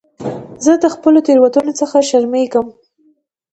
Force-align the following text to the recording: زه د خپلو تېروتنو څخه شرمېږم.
زه 0.63 0.71
د 0.83 0.85
خپلو 0.95 1.19
تېروتنو 1.27 1.71
څخه 1.79 1.97
شرمېږم. 2.09 2.67